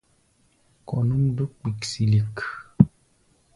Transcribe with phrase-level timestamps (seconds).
[0.87, 2.37] Kɔ̧ núʼm dúk kpiksilik.